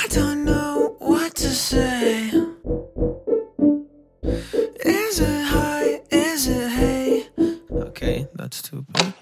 [0.00, 2.28] I don't know what to say.
[4.84, 6.00] Is it high?
[6.10, 7.26] Is it hey?
[7.72, 9.12] Okay, that's too bad.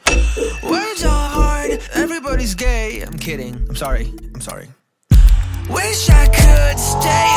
[0.62, 3.00] Words are hard, everybody's gay.
[3.00, 3.54] I'm kidding.
[3.68, 4.12] I'm sorry.
[4.34, 4.68] I'm sorry.
[5.70, 7.35] Wish I could stay.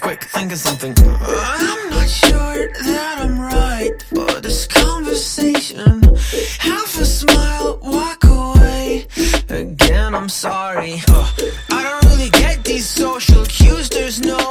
[0.00, 0.94] quick, think of something.
[0.98, 6.02] I'm not sure that I'm right for this conversation.
[6.58, 9.06] Half a smile, walk away.
[9.48, 11.00] Again, I'm sorry.
[11.08, 11.30] Uh,
[11.70, 14.43] I don't really get these social cues, there's no